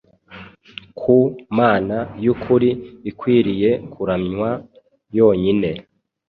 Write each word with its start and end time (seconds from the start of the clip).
ku 0.99 1.17
Mana 1.57 1.97
y’ukuri 2.23 2.69
ikwiriye 3.09 3.71
kuramywa 3.93 4.49
yonyine, 5.17 5.69